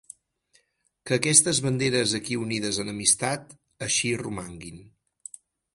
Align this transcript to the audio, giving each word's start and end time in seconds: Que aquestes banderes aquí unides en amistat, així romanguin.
Que 1.09 1.15
aquestes 1.19 1.59
banderes 1.65 2.15
aquí 2.21 2.39
unides 2.47 2.81
en 2.85 2.91
amistat, 2.97 3.55
així 3.89 4.17
romanguin. 4.27 4.85